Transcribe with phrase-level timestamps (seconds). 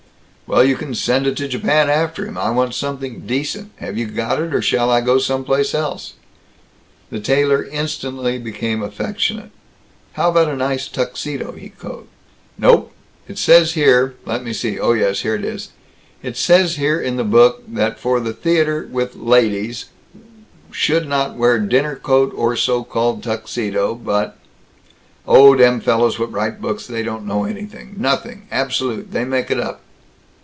[0.53, 2.37] "Well, you can send it to Japan after him.
[2.37, 3.71] I want something decent.
[3.77, 6.15] Have you got it or shall I go some place else?"
[7.09, 9.51] The tailor instantly became affectionate.
[10.11, 12.09] "How about a nice Tuxedo?" he coaxed.
[12.57, 12.91] "Nope.
[13.29, 15.69] It says here let me see oh yes, here it is
[16.21, 19.85] it says here in the book that for the theater with ladies,
[20.69, 24.37] should not wear 'dinner coat or so called Tuxedo, but'"
[25.25, 27.45] "Oh, dem fellows what writes books they don't know
[27.95, 28.47] nothing.
[28.51, 29.13] Absolute!
[29.13, 29.79] They make it up."